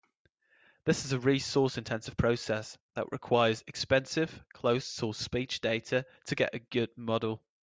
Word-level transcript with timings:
This 0.83 1.05
is 1.05 1.11
a 1.11 1.19
resource-intensive 1.19 2.17
process 2.17 2.75
that 2.95 3.11
requires 3.11 3.63
expensive 3.67 4.43
closed-source 4.51 5.19
speech 5.19 5.61
data 5.61 6.07
to 6.25 6.33
get 6.33 6.55
a 6.55 6.59
good 6.59 6.89
model. 6.97 7.43